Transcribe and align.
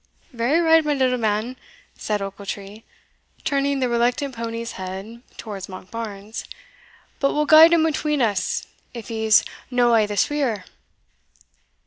"Very 0.33 0.59
right, 0.59 0.83
my 0.83 0.95
little 0.95 1.19
man," 1.19 1.57
said 1.95 2.23
Ochiltree, 2.23 2.81
turning 3.43 3.79
the 3.81 3.87
reluctant 3.87 4.35
pony's 4.35 4.71
head 4.71 5.21
towards 5.37 5.67
Monkbarns; 5.69 6.43
"but 7.19 7.33
we'll 7.33 7.45
guide 7.45 7.71
him 7.71 7.85
atween 7.85 8.19
us, 8.19 8.65
if 8.95 9.09
he's 9.09 9.45
no 9.69 9.93
a' 9.95 10.07
the 10.07 10.15
sweerer." 10.17 10.63